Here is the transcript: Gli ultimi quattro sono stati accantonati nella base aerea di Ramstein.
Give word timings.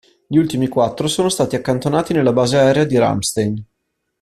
Gli 0.25 0.35
ultimi 0.37 0.67
quattro 0.67 1.07
sono 1.07 1.29
stati 1.29 1.55
accantonati 1.55 2.11
nella 2.11 2.33
base 2.33 2.57
aerea 2.57 2.85
di 2.85 2.97
Ramstein. 2.97 3.63